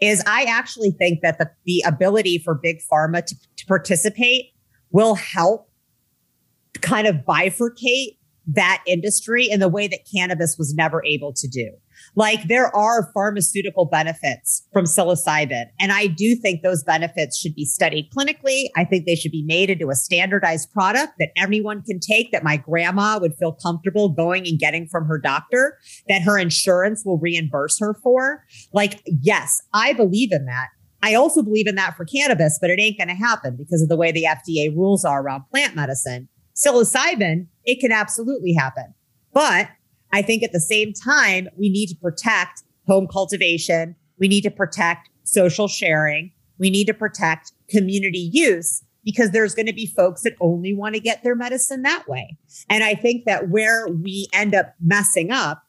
[0.00, 4.52] is I actually think that the, the ability for big pharma to, to participate
[4.90, 5.70] will help
[6.80, 11.70] kind of bifurcate that industry in the way that cannabis was never able to do.
[12.16, 15.66] Like there are pharmaceutical benefits from psilocybin.
[15.78, 18.66] And I do think those benefits should be studied clinically.
[18.76, 22.44] I think they should be made into a standardized product that everyone can take, that
[22.44, 27.18] my grandma would feel comfortable going and getting from her doctor, that her insurance will
[27.18, 28.44] reimburse her for.
[28.72, 30.68] Like, yes, I believe in that.
[31.02, 33.88] I also believe in that for cannabis, but it ain't going to happen because of
[33.88, 36.28] the way the FDA rules are around plant medicine.
[36.54, 38.92] Psilocybin, it can absolutely happen.
[39.32, 39.68] But
[40.12, 43.94] I think at the same time, we need to protect home cultivation.
[44.18, 46.32] We need to protect social sharing.
[46.58, 50.94] We need to protect community use because there's going to be folks that only want
[50.94, 52.36] to get their medicine that way.
[52.68, 55.62] And I think that where we end up messing up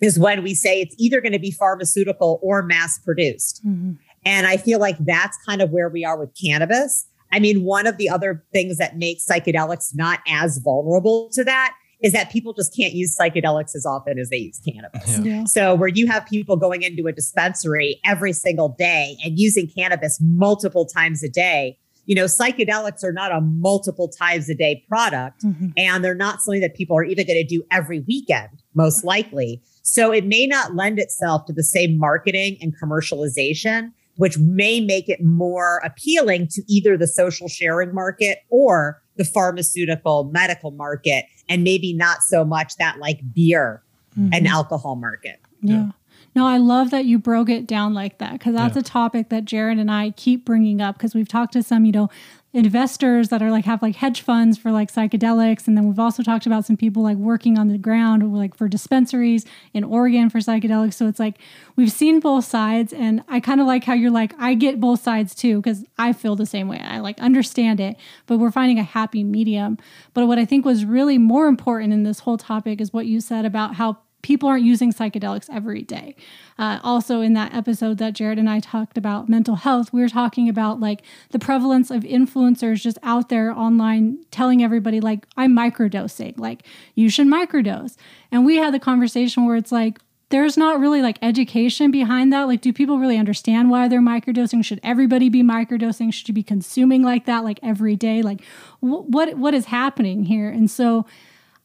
[0.00, 3.64] is when we say it's either going to be pharmaceutical or mass produced.
[3.66, 3.92] Mm-hmm.
[4.24, 7.06] And I feel like that's kind of where we are with cannabis.
[7.32, 11.74] I mean, one of the other things that makes psychedelics not as vulnerable to that
[12.02, 15.18] is that people just can't use psychedelics as often as they use cannabis.
[15.18, 15.22] Yeah.
[15.32, 15.44] Yeah.
[15.44, 20.18] So where you have people going into a dispensary every single day and using cannabis
[20.20, 25.44] multiple times a day, you know, psychedelics are not a multiple times a day product
[25.44, 25.68] mm-hmm.
[25.76, 29.62] and they're not something that people are even going to do every weekend, most likely.
[29.82, 35.08] So it may not lend itself to the same marketing and commercialization which may make
[35.08, 41.64] it more appealing to either the social sharing market or the pharmaceutical medical market, and
[41.64, 43.82] maybe not so much that like beer
[44.18, 44.32] mm-hmm.
[44.32, 45.40] and alcohol market.
[45.60, 45.90] Yeah.
[46.34, 48.80] No, I love that you broke it down like that because that's yeah.
[48.80, 51.92] a topic that Jared and I keep bringing up because we've talked to some, you
[51.92, 52.08] know,
[52.52, 55.66] investors that are like have like hedge funds for like psychedelics.
[55.66, 58.68] And then we've also talked about some people like working on the ground like for
[58.68, 60.94] dispensaries in Oregon for psychedelics.
[60.94, 61.38] So it's like
[61.76, 62.92] we've seen both sides.
[62.92, 66.12] And I kind of like how you're like I get both sides too cuz I
[66.12, 66.80] feel the same way.
[66.80, 69.78] I like understand it but we're finding a happy medium.
[70.12, 73.20] But what I think was really more important in this whole topic is what you
[73.20, 76.14] said about how people aren't using psychedelics every day.
[76.58, 80.08] Uh, also, in that episode that Jared and I talked about mental health, we were
[80.08, 85.54] talking about like the prevalence of influencers just out there online telling everybody, like, I'm
[85.56, 87.96] microdosing, like, you should microdose.
[88.30, 89.98] And we had the conversation where it's like,
[90.30, 92.44] there's not really like education behind that.
[92.44, 94.64] Like, do people really understand why they're microdosing?
[94.64, 96.12] Should everybody be microdosing?
[96.12, 98.22] Should you be consuming like that, like every day?
[98.22, 98.42] Like,
[98.80, 100.48] wh- what what is happening here?
[100.48, 101.04] And so,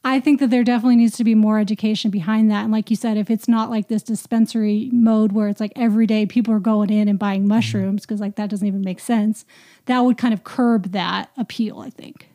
[0.08, 2.62] I think that there definitely needs to be more education behind that.
[2.62, 6.06] And like you said, if it's not like this dispensary mode where it's like every
[6.06, 7.48] day people are going in and buying mm-hmm.
[7.48, 9.44] mushrooms, because like that doesn't even make sense,
[9.86, 12.28] that would kind of curb that appeal, I think.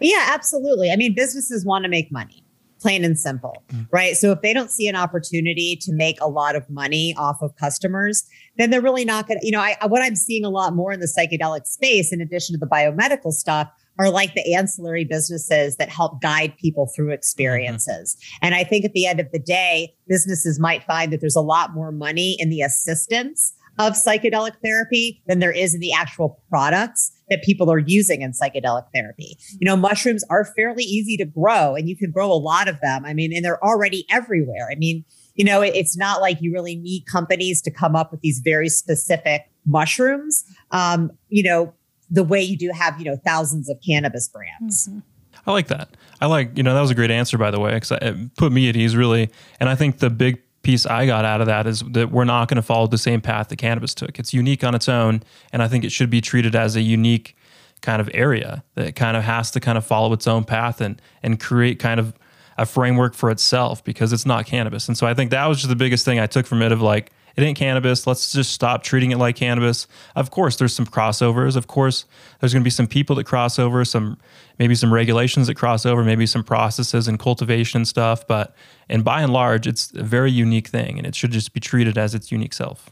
[0.00, 0.90] Yeah, absolutely.
[0.90, 2.42] I mean, businesses want to make money,
[2.80, 3.86] plain and simple, mm.
[3.92, 4.16] right?
[4.16, 7.54] So if they don't see an opportunity to make a lot of money off of
[7.56, 8.24] customers,
[8.56, 10.92] then they're really not going to, you know, I, what I'm seeing a lot more
[10.92, 13.68] in the psychedelic space, in addition to the biomedical stuff,
[14.00, 18.16] are like the ancillary businesses that help guide people through experiences.
[18.16, 18.46] Mm-hmm.
[18.46, 21.42] And I think at the end of the day, businesses might find that there's a
[21.42, 26.42] lot more money in the assistance of psychedelic therapy than there is in the actual
[26.48, 29.36] products that people are using in psychedelic therapy.
[29.58, 32.80] You know, mushrooms are fairly easy to grow and you can grow a lot of
[32.80, 33.04] them.
[33.04, 34.68] I mean, and they're already everywhere.
[34.70, 38.22] I mean, you know, it's not like you really need companies to come up with
[38.22, 40.44] these very specific mushrooms.
[40.70, 41.74] Um, you know,
[42.10, 44.88] the way you do have, you know, thousands of cannabis brands.
[44.88, 44.98] Mm-hmm.
[45.46, 45.96] I like that.
[46.20, 48.52] I like, you know, that was a great answer, by the way, because it put
[48.52, 49.30] me at ease, really.
[49.58, 52.48] And I think the big piece I got out of that is that we're not
[52.48, 54.18] going to follow the same path that cannabis took.
[54.18, 55.22] It's unique on its own.
[55.52, 57.36] And I think it should be treated as a unique
[57.80, 61.00] kind of area that kind of has to kind of follow its own path and,
[61.22, 62.12] and create kind of
[62.58, 64.86] a framework for itself because it's not cannabis.
[64.86, 66.82] And so I think that was just the biggest thing I took from it of
[66.82, 68.06] like, it ain't cannabis.
[68.06, 69.86] Let's just stop treating it like cannabis.
[70.16, 71.56] Of course, there's some crossovers.
[71.56, 72.04] Of course,
[72.40, 74.18] there's going to be some people that cross over, some
[74.58, 78.26] maybe some regulations that cross over, maybe some processes and cultivation stuff.
[78.26, 78.54] But
[78.88, 81.96] and by and large, it's a very unique thing, and it should just be treated
[81.96, 82.90] as its unique self.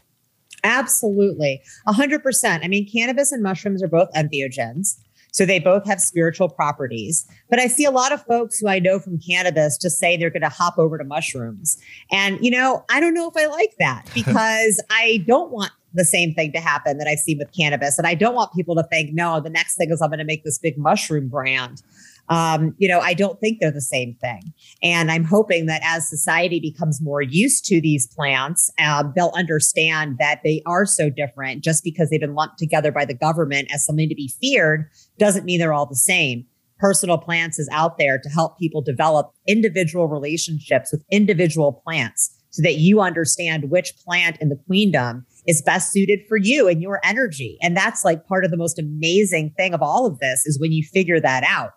[0.63, 2.63] Absolutely, hundred percent.
[2.63, 4.97] I mean, cannabis and mushrooms are both entheogens.
[5.31, 7.27] So they both have spiritual properties.
[7.49, 10.29] But I see a lot of folks who I know from cannabis just say they're
[10.29, 11.77] going to hop over to mushrooms.
[12.11, 16.05] And, you know, I don't know if I like that because I don't want the
[16.05, 17.97] same thing to happen that I've seen with cannabis.
[17.97, 20.25] And I don't want people to think, no, the next thing is I'm going to
[20.25, 21.81] make this big mushroom brand
[22.29, 24.53] um, you know, I don't think they're the same thing.
[24.83, 30.17] And I'm hoping that as society becomes more used to these plants, uh, they'll understand
[30.19, 31.63] that they are so different.
[31.63, 34.85] Just because they've been lumped together by the government as something to be feared
[35.17, 36.45] doesn't mean they're all the same.
[36.77, 42.61] Personal Plants is out there to help people develop individual relationships with individual plants so
[42.61, 46.99] that you understand which plant in the queendom is best suited for you and your
[47.03, 47.57] energy.
[47.61, 50.71] And that's like part of the most amazing thing of all of this is when
[50.71, 51.71] you figure that out.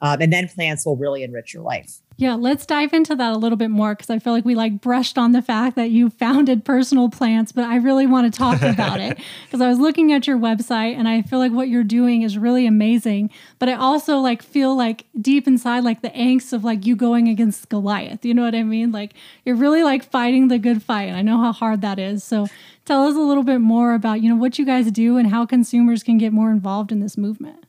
[0.00, 2.00] Um, and then plants will really enrich your life.
[2.20, 4.80] Yeah, let's dive into that a little bit more because I feel like we like
[4.80, 8.60] brushed on the fact that you founded Personal Plants, but I really want to talk
[8.60, 11.84] about it because I was looking at your website and I feel like what you're
[11.84, 13.30] doing is really amazing.
[13.60, 17.28] But I also like feel like deep inside like the angst of like you going
[17.28, 18.24] against Goliath.
[18.24, 18.90] You know what I mean?
[18.90, 21.04] Like you're really like fighting the good fight.
[21.04, 22.24] And I know how hard that is.
[22.24, 22.48] So
[22.84, 25.46] tell us a little bit more about, you know, what you guys do and how
[25.46, 27.67] consumers can get more involved in this movement.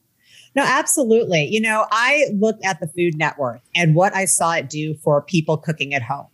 [0.55, 1.45] No, absolutely.
[1.45, 5.21] You know, I look at the Food Network and what I saw it do for
[5.21, 6.27] people cooking at home.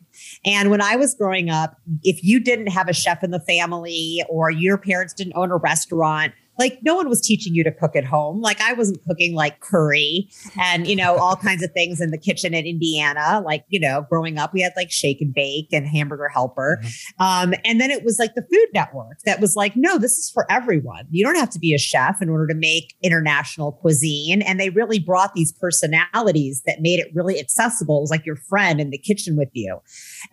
[0.45, 4.23] And when I was growing up, if you didn't have a chef in the family
[4.29, 7.95] or your parents didn't own a restaurant, like no one was teaching you to cook
[7.95, 8.41] at home.
[8.41, 12.17] Like I wasn't cooking like curry and, you know, all kinds of things in the
[12.17, 13.41] kitchen in Indiana.
[13.45, 16.79] Like, you know, growing up, we had like shake and bake and hamburger helper.
[16.81, 17.23] Mm-hmm.
[17.23, 20.29] Um, and then it was like the Food Network that was like, no, this is
[20.29, 21.07] for everyone.
[21.09, 24.41] You don't have to be a chef in order to make international cuisine.
[24.41, 27.97] And they really brought these personalities that made it really accessible.
[27.97, 29.79] It was like your friend in the kitchen with you.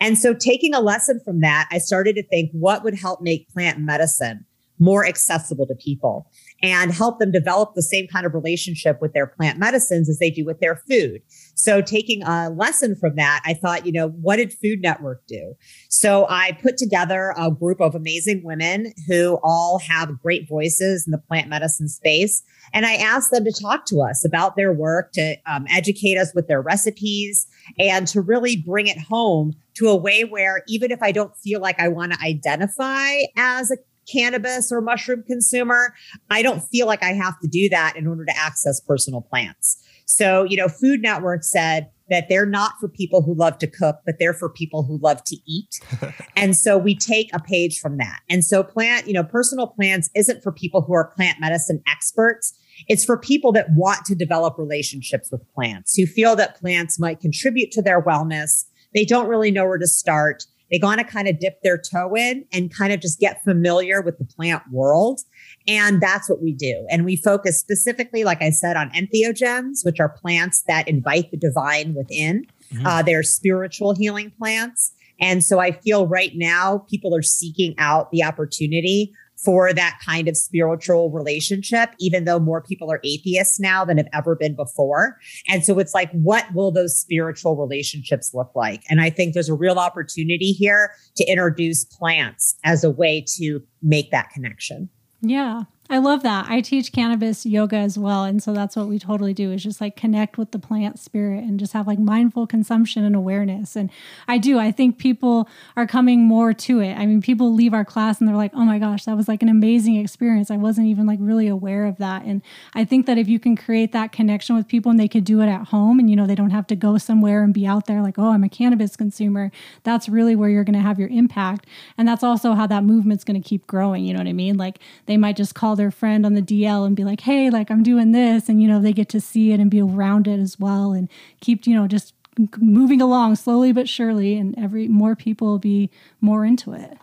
[0.00, 3.48] And so taking a lesson from that, I started to think what would help make
[3.48, 4.46] plant medicine
[4.82, 6.28] more accessible to people
[6.60, 10.30] and help them develop the same kind of relationship with their plant medicines as they
[10.30, 11.22] do with their food.
[11.54, 15.54] So taking a lesson from that, I thought, you know, what did Food Network do?
[15.88, 21.12] So I put together a group of amazing women who all have great voices in
[21.12, 22.42] the plant medicine space.
[22.72, 26.32] And I asked them to talk to us about their work, to um, educate us
[26.34, 27.46] with their recipes,
[27.78, 31.60] and to really bring it home to a way where even if I don't feel
[31.60, 33.76] like I want to identify as a
[34.10, 35.94] cannabis or mushroom consumer,
[36.30, 39.82] I don't feel like I have to do that in order to access personal plants.
[40.06, 43.96] So, you know, Food Network said that they're not for people who love to cook,
[44.04, 45.80] but they're for people who love to eat.
[46.36, 48.20] and so we take a page from that.
[48.28, 52.52] And so plant, you know, personal plants isn't for people who are plant medicine experts.
[52.88, 57.20] It's for people that want to develop relationships with plants, who feel that plants might
[57.20, 58.64] contribute to their wellness.
[58.94, 60.44] They don't really know where to start.
[60.72, 64.00] They want to kind of dip their toe in and kind of just get familiar
[64.00, 65.20] with the plant world.
[65.68, 66.87] And that's what we do.
[66.90, 71.37] And we focus specifically, like I said, on entheogens, which are plants that invite the
[71.37, 72.46] divine within.
[72.72, 72.87] Mm-hmm.
[72.87, 74.92] Uh, they're spiritual healing plants.
[75.20, 79.12] And so I feel right now people are seeking out the opportunity
[79.44, 84.09] for that kind of spiritual relationship, even though more people are atheists now than have
[84.12, 85.16] ever been before.
[85.48, 88.83] And so it's like, what will those spiritual relationships look like?
[88.88, 93.61] And I think there's a real opportunity here to introduce plants as a way to
[93.83, 94.88] make that connection.
[95.20, 95.64] Yeah.
[95.92, 96.46] I love that.
[96.48, 98.24] I teach cannabis yoga as well.
[98.24, 101.44] And so that's what we totally do is just like connect with the plant spirit
[101.44, 103.76] and just have like mindful consumption and awareness.
[103.76, 103.90] And
[104.26, 104.59] I do.
[104.59, 106.94] I think people are coming more to it.
[106.94, 109.42] I mean, people leave our class and they're like, oh my gosh, that was like
[109.42, 110.50] an amazing experience.
[110.50, 112.24] I wasn't even like really aware of that.
[112.24, 112.40] And
[112.72, 115.42] I think that if you can create that connection with people and they could do
[115.42, 117.85] it at home and, you know, they don't have to go somewhere and be out
[117.85, 119.52] there like, oh, I'm a cannabis consumer,
[119.83, 121.66] that's really where you're going to have your impact.
[121.98, 124.07] And that's also how that movement's going to keep growing.
[124.07, 124.57] You know what I mean?
[124.57, 127.70] Like they might just call their friend on the DL and be like, hey, like
[127.70, 128.48] I'm doing this.
[128.48, 131.08] And, you know, they get to see it and be around it as well and
[131.40, 132.14] keep, you know, just
[132.58, 134.37] moving along slowly but surely.
[134.37, 136.96] And every more people will be more into it.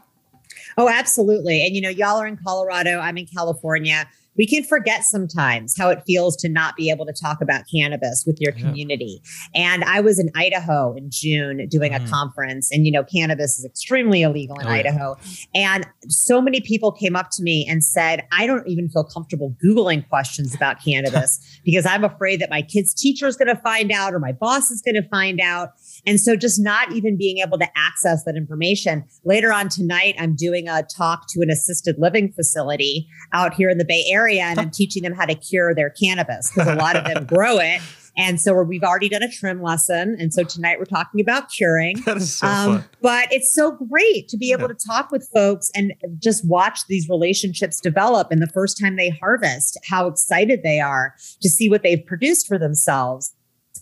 [0.78, 1.66] Oh, absolutely.
[1.66, 4.08] And, you know, y'all are in Colorado, I'm in California
[4.40, 8.24] we can forget sometimes how it feels to not be able to talk about cannabis
[8.26, 9.22] with your community.
[9.54, 12.06] And I was in Idaho in June doing mm.
[12.06, 15.18] a conference, and you know, cannabis is extremely illegal in oh, Idaho.
[15.54, 15.76] Yeah.
[15.76, 19.58] And so many people came up to me and said, I don't even feel comfortable
[19.62, 23.92] Googling questions about cannabis because I'm afraid that my kid's teacher is going to find
[23.92, 25.72] out or my boss is going to find out.
[26.06, 29.04] And so just not even being able to access that information.
[29.26, 33.78] Later on tonight, I'm doing a talk to an assisted living facility out here in
[33.78, 36.76] the Bay Area area and I'm teaching them how to cure their cannabis because a
[36.76, 37.82] lot of them grow it.
[38.18, 40.18] And so we've already done a trim lesson.
[40.20, 42.02] And so tonight we're talking about curing.
[42.06, 42.90] That is so um, fun.
[43.02, 44.68] But it's so great to be able yeah.
[44.70, 48.32] to talk with folks and just watch these relationships develop.
[48.32, 52.48] And the first time they harvest, how excited they are to see what they've produced
[52.48, 53.34] for themselves.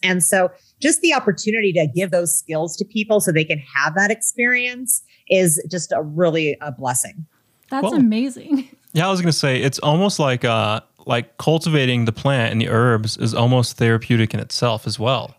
[0.03, 3.95] And so just the opportunity to give those skills to people so they can have
[3.95, 7.25] that experience is just a really a blessing.
[7.69, 8.69] That's well, amazing.
[8.97, 12.67] Yeah, I was gonna say it's almost like uh like cultivating the plant and the
[12.67, 15.35] herbs is almost therapeutic in itself as well.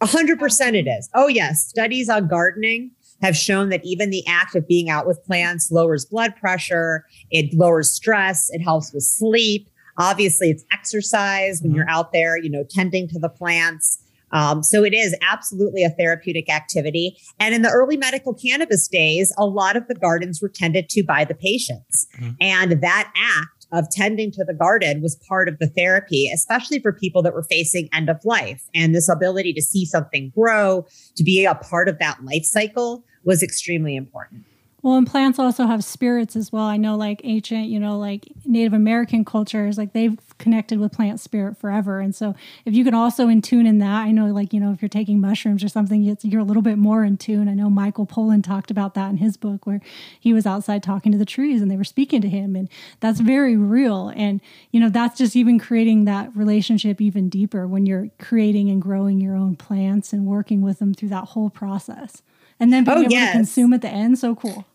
[0.00, 1.10] A hundred percent it is.
[1.12, 1.66] Oh yes.
[1.66, 6.04] Studies on gardening have shown that even the act of being out with plants lowers
[6.04, 9.68] blood pressure, it lowers stress, it helps with sleep.
[9.98, 11.78] Obviously, it's exercise when mm-hmm.
[11.78, 13.98] you're out there, you know, tending to the plants.
[14.32, 17.16] Um, so it is absolutely a therapeutic activity.
[17.38, 21.02] And in the early medical cannabis days, a lot of the gardens were tended to
[21.02, 22.06] by the patients.
[22.16, 22.30] Mm-hmm.
[22.40, 26.92] And that act of tending to the garden was part of the therapy, especially for
[26.92, 28.62] people that were facing end of life.
[28.74, 33.04] And this ability to see something grow, to be a part of that life cycle
[33.24, 34.44] was extremely important.
[34.82, 36.64] Well, and plants also have spirits as well.
[36.64, 41.20] I know, like ancient, you know, like Native American cultures, like they've connected with plant
[41.20, 42.00] spirit forever.
[42.00, 44.72] And so, if you can also in tune in that, I know, like you know,
[44.72, 47.46] if you're taking mushrooms or something, you're a little bit more in tune.
[47.48, 49.82] I know Michael Pollan talked about that in his book, where
[50.18, 52.68] he was outside talking to the trees and they were speaking to him, and
[53.00, 54.10] that's very real.
[54.16, 58.80] And you know, that's just even creating that relationship even deeper when you're creating and
[58.80, 62.22] growing your own plants and working with them through that whole process
[62.60, 63.32] and then oh, being oh, able yes.
[63.32, 64.18] to consume at the end.
[64.18, 64.66] So cool.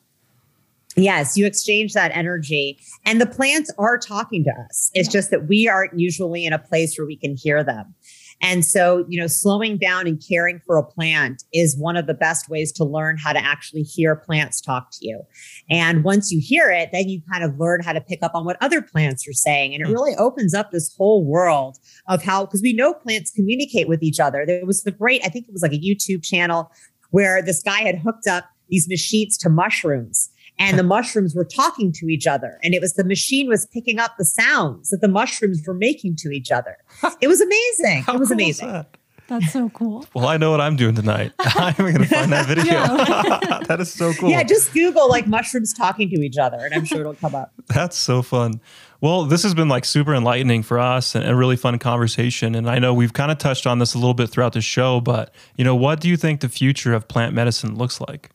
[0.96, 4.92] Yes, you exchange that energy, and the plants are talking to us.
[4.94, 5.20] It's yeah.
[5.20, 7.94] just that we aren't usually in a place where we can hear them.
[8.42, 12.14] And so, you know, slowing down and caring for a plant is one of the
[12.14, 15.22] best ways to learn how to actually hear plants talk to you.
[15.70, 18.46] And once you hear it, then you kind of learn how to pick up on
[18.46, 19.74] what other plants are saying.
[19.74, 19.94] And it hmm.
[19.94, 21.78] really opens up this whole world
[22.08, 24.46] of how, because we know plants communicate with each other.
[24.46, 26.72] There was the great, I think it was like a YouTube channel
[27.12, 31.92] where this guy had hooked up these machines to mushrooms and the mushrooms were talking
[31.92, 35.08] to each other and it was the machine was picking up the sounds that the
[35.08, 36.78] mushrooms were making to each other
[37.22, 38.98] it was amazing it was cool amazing that?
[39.28, 40.06] That's so cool.
[40.14, 41.32] Well, I know what I'm doing tonight.
[41.40, 42.74] I'm going to find that video.
[43.66, 44.30] that is so cool.
[44.30, 47.52] Yeah, just Google like mushrooms talking to each other, and I'm sure it'll come up.
[47.68, 48.62] That's so fun.
[49.02, 52.56] Well, this has been like super enlightening for us and a really fun conversation.
[52.56, 55.02] And I know we've kind of touched on this a little bit throughout the show,
[55.02, 58.30] but you know, what do you think the future of plant medicine looks like?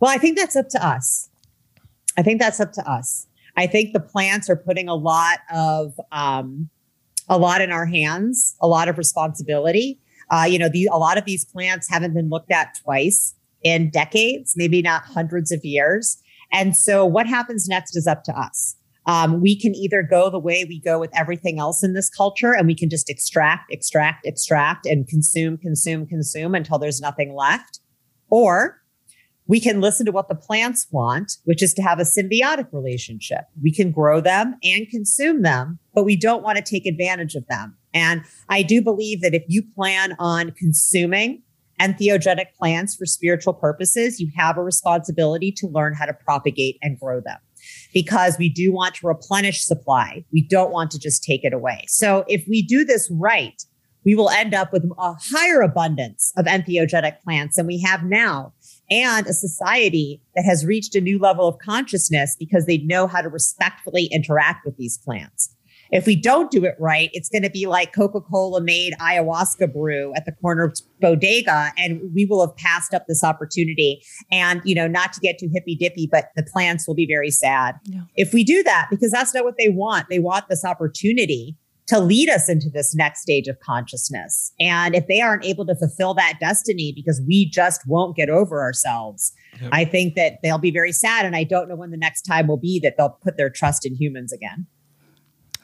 [0.00, 1.28] Well, I think that's up to us.
[2.18, 3.26] I think that's up to us.
[3.56, 6.70] I think the plants are putting a lot of um,
[7.28, 10.00] a lot in our hands, a lot of responsibility.
[10.30, 13.90] Uh, you know, the, a lot of these plants haven't been looked at twice in
[13.90, 16.18] decades, maybe not hundreds of years.
[16.52, 18.76] And so, what happens next is up to us.
[19.06, 22.52] Um, we can either go the way we go with everything else in this culture,
[22.52, 27.80] and we can just extract, extract, extract, and consume, consume, consume until there's nothing left,
[28.28, 28.79] or
[29.50, 33.46] we can listen to what the plants want, which is to have a symbiotic relationship.
[33.60, 37.44] We can grow them and consume them, but we don't want to take advantage of
[37.48, 37.76] them.
[37.92, 41.42] And I do believe that if you plan on consuming
[41.80, 47.00] entheogenic plants for spiritual purposes, you have a responsibility to learn how to propagate and
[47.00, 47.38] grow them
[47.92, 50.24] because we do want to replenish supply.
[50.32, 51.86] We don't want to just take it away.
[51.88, 53.60] So if we do this right,
[54.04, 58.52] we will end up with a higher abundance of entheogenic plants than we have now
[58.90, 63.20] and a society that has reached a new level of consciousness because they know how
[63.20, 65.54] to respectfully interact with these plants.
[65.92, 69.72] If we don't do it right, it's going to be like Coca Cola made ayahuasca
[69.72, 74.00] brew at the corner of bodega, and we will have passed up this opportunity.
[74.30, 77.30] And, you know, not to get too hippy dippy, but the plants will be very
[77.30, 78.02] sad yeah.
[78.16, 80.08] if we do that because that's not what they want.
[80.08, 81.56] They want this opportunity
[81.90, 84.52] to lead us into this next stage of consciousness.
[84.60, 88.60] And if they aren't able to fulfill that destiny because we just won't get over
[88.60, 89.70] ourselves, yep.
[89.72, 91.26] I think that they'll be very sad.
[91.26, 93.84] And I don't know when the next time will be that they'll put their trust
[93.84, 94.66] in humans again.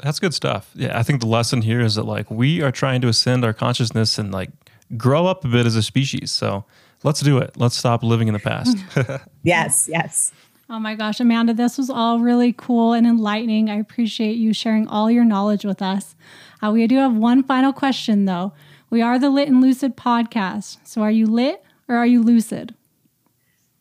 [0.02, 0.72] That's good stuff.
[0.74, 3.54] Yeah, I think the lesson here is that like we are trying to ascend our
[3.54, 4.50] consciousness and like
[4.96, 6.32] grow up a bit as a species.
[6.32, 6.64] So
[7.04, 7.56] let's do it.
[7.56, 8.76] Let's stop living in the past.
[9.44, 10.32] yes, yes.
[10.68, 13.70] Oh my gosh, Amanda, this was all really cool and enlightening.
[13.70, 16.16] I appreciate you sharing all your knowledge with us.
[16.60, 18.52] Uh, we do have one final question, though.
[18.90, 20.78] We are the Lit and Lucid podcast.
[20.82, 22.74] So are you lit or are you lucid?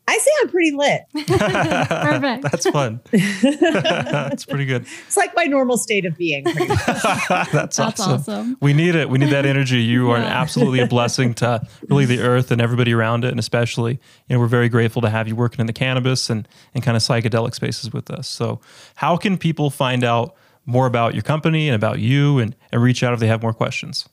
[0.08, 1.01] I say I'm pretty lit.
[1.28, 2.43] Perfect.
[2.43, 3.01] That's fun.
[3.12, 4.86] That's pretty good.
[5.08, 6.43] It's like my normal state of being.
[6.43, 8.12] That's, That's awesome.
[8.12, 8.58] awesome.
[8.62, 9.10] We need it.
[9.10, 9.82] We need that energy.
[9.82, 13.32] You are absolutely a blessing to really the earth and everybody around it.
[13.32, 13.93] And especially,
[14.28, 16.95] you know, we're very grateful to have you working in the cannabis and, and kind
[16.95, 18.28] of psychedelic spaces with us.
[18.28, 18.62] So,
[18.95, 20.36] how can people find out
[20.66, 23.53] more about your company and about you and, and reach out if they have more
[23.53, 24.08] questions?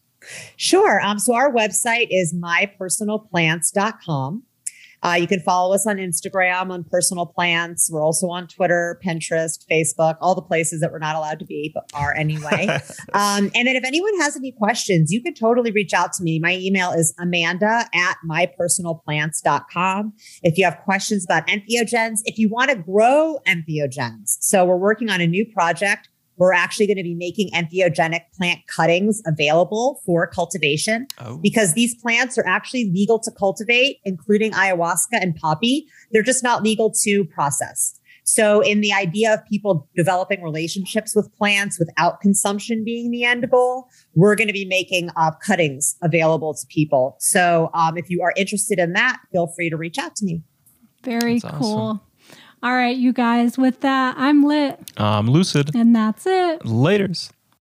[0.57, 1.01] Sure.
[1.03, 4.45] Um, so our website is mypersonalplants.com.
[5.03, 7.91] Uh, you can follow us on Instagram on Personal Plants.
[7.91, 11.73] We're also on Twitter, Pinterest, Facebook, all the places that we're not allowed to be,
[11.75, 12.67] but are anyway.
[13.13, 16.39] um, and then if anyone has any questions, you can totally reach out to me.
[16.39, 20.13] My email is amanda at mypersonalplants.com.
[20.43, 24.37] If you have questions about entheogens, if you want to grow entheogens.
[24.41, 26.09] So we're working on a new project
[26.43, 31.95] we're actually going to be making entheogenic plant cuttings available for cultivation Oh, because these
[31.95, 35.87] plants are actually legal to cultivate, including ayahuasca and poppy.
[36.11, 37.97] They're just not legal to process.
[38.25, 43.49] So, in the idea of people developing relationships with plants without consumption being the end
[43.49, 43.87] goal,
[44.17, 47.17] we're going to be making uh, cuttings available to people.
[47.21, 50.43] So, um, if you are interested in that, feel free to reach out to me.
[51.05, 51.79] Very That's cool.
[51.79, 52.01] awesome.
[52.63, 54.79] All right, you guys, with that, I'm lit.
[54.97, 55.75] I'm lucid.
[55.75, 56.61] And that's it.
[56.61, 57.31] Laters.